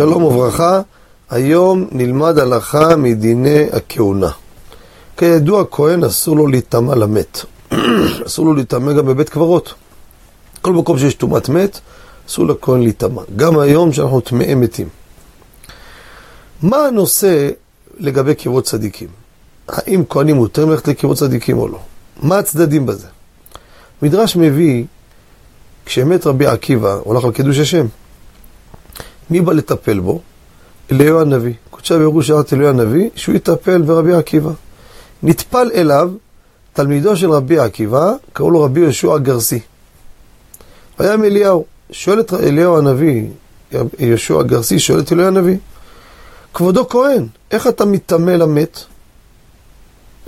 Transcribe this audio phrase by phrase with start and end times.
[0.00, 0.80] שלום וברכה,
[1.30, 4.30] היום נלמד הלכה מדיני הכהונה.
[5.16, 7.44] כידוע, כהן אסור לו להיטמע למת.
[8.26, 9.74] אסור לו להיטמע גם בבית קברות.
[10.62, 11.80] כל מקום שיש טומאת מת,
[12.28, 13.22] אסור לכהן להיטמע.
[13.36, 14.88] גם היום שאנחנו טמאי מתים.
[16.62, 17.48] מה הנושא
[17.98, 19.08] לגבי קברות צדיקים?
[19.68, 21.78] האם כהנים מותרים ללכת לקברות צדיקים או לא?
[22.22, 23.06] מה הצדדים בזה?
[24.02, 24.84] מדרש מביא,
[25.86, 27.86] כשמת רבי עקיבא, הולך על קידוש השם,
[29.30, 30.20] מי בא לטפל בו?
[30.92, 31.54] אליהו הנביא.
[31.70, 34.50] קודשי ברוך שאלת אליהו הנביא, שהוא יטפל ברבי עקיבא.
[35.22, 36.10] נטפל אליו
[36.72, 39.60] תלמידו של רבי עקיבא, קראו לו רבי יהושע גרסי.
[40.98, 41.64] היה אליהו.
[41.90, 43.28] שואל את אליהו הנביא,
[43.98, 45.56] יהושע גרסי, שואל את אליהו הנביא,
[46.54, 48.78] כבודו כהן, איך אתה מטמא למת?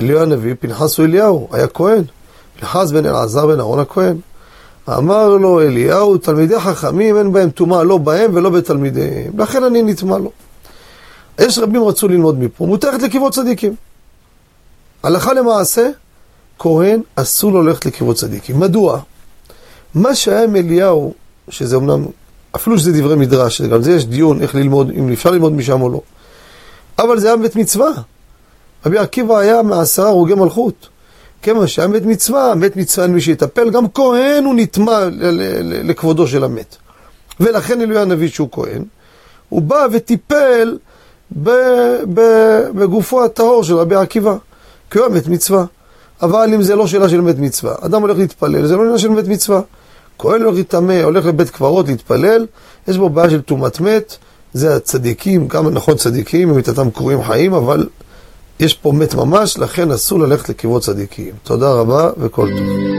[0.00, 2.02] אליהו הנביא, פנחס הוא אליהו, היה כהן.
[2.60, 4.16] פנחס בן אלעזר בן אהרון הכהן.
[4.88, 10.18] אמר לו אליהו, תלמידי חכמים אין בהם טומאה, לא בהם ולא בתלמידיהם, לכן אני נטמע
[10.18, 10.30] לו.
[11.38, 13.74] יש רבים רצו ללמוד מפה, מותרת לקברות צדיקים.
[15.02, 15.90] הלכה למעשה,
[16.58, 18.60] כהן אסור לו ללכת לקברות צדיקים.
[18.60, 19.00] מדוע?
[19.94, 21.14] מה שהיה עם אליהו,
[21.48, 22.06] שזה אמנם,
[22.56, 25.88] אפילו שזה דברי מדרש, גם זה יש דיון איך ללמוד, אם אפשר ללמוד משם או
[25.88, 26.00] לא.
[26.98, 27.90] אבל זה היה בית מצווה.
[28.86, 30.88] רבי עקיבא היה מעשרה הרוגי מלכות.
[31.42, 35.08] כיוון שהיה מת מצווה, מת מצווה אין מי שיטפל, גם כהן הוא נטמע
[35.84, 36.76] לכבודו של המת.
[37.40, 38.82] ולכן אלוהי הנביא שהוא כהן,
[39.48, 40.78] הוא בא וטיפל
[42.74, 44.36] בגופו הטהור של רבי עקיבא,
[44.90, 45.64] כי הוא היה מת מצווה.
[46.22, 49.08] אבל אם זה לא שאלה של מת מצווה, אדם הולך להתפלל, זה לא שאלה של
[49.08, 49.60] מת מצווה.
[50.18, 52.46] כהן הולך להתאמה, הולך לבית קברות להתפלל,
[52.88, 54.16] יש בו בעיה של טומאת מת,
[54.52, 57.86] זה הצדיקים, גם נכון צדיקים, הם ממיתתם קרויים חיים, אבל
[58.62, 61.34] יש פה מת ממש, לכן אסור ללכת לקברות צדיקים.
[61.42, 62.91] תודה רבה וכל טוב.